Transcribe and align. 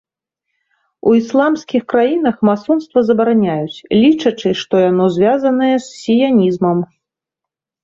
У 1.09 1.11
ісламскіх 1.21 1.83
краінах 1.93 2.35
масонства 2.49 2.99
забараняюць, 3.11 3.77
лічачы, 4.05 4.49
што 4.65 4.75
яно 4.89 5.05
звязанае 5.19 5.71
з 5.79 5.85
сіянізмам. 6.01 6.77